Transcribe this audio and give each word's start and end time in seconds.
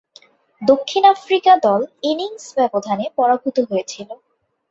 দক্ষিণ 0.61 1.03
আফ্রিকা 1.13 1.53
দল 1.65 1.81
ইনিংস 2.03 2.45
ব্যবধানে 2.57 3.05
পরাভূত 3.17 3.57
হয়েছিল। 3.69 4.09